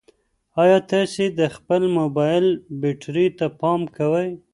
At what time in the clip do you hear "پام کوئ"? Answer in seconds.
3.59-4.29